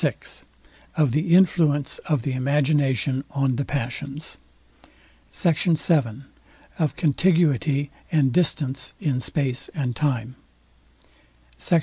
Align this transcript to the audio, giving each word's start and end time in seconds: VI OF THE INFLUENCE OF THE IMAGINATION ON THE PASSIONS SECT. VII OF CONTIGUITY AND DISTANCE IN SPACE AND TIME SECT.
VI 0.03 0.15
OF 0.97 1.11
THE 1.11 1.35
INFLUENCE 1.35 1.99
OF 2.07 2.23
THE 2.23 2.33
IMAGINATION 2.33 3.23
ON 3.29 3.55
THE 3.57 3.65
PASSIONS 3.65 4.39
SECT. 5.29 5.77
VII 5.79 6.23
OF 6.79 6.95
CONTIGUITY 6.95 7.91
AND 8.11 8.33
DISTANCE 8.33 8.95
IN 8.99 9.19
SPACE 9.19 9.69
AND 9.75 9.95
TIME 9.95 10.37
SECT. 11.55 11.79